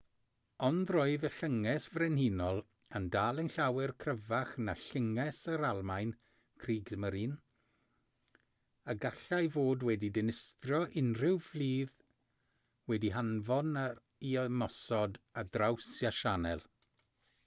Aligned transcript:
ond 0.67 0.91
roedd 0.95 1.25
y 1.27 1.29
llynges 1.33 1.83
frenhinol 1.95 2.61
yn 2.99 3.03
dal 3.15 3.41
yn 3.43 3.51
llawer 3.55 3.93
cryfach 4.03 4.53
na 4.69 4.75
llynges 4.83 5.41
yr 5.57 5.65
almaen 5.67 6.13
kriegsmarine 6.63 7.37
a 8.95 8.97
gallai 9.05 9.43
fod 9.59 9.85
wedi 9.91 10.11
dinistrio 10.17 10.81
unrhyw 11.05 11.39
fflyd 11.51 11.93
wedi'i 12.95 13.15
hanfon 13.19 13.79
i 14.33 14.35
ymosod 14.49 15.23
ar 15.43 15.53
draws 15.59 15.93
y 16.11 16.17
sianel 16.25 16.67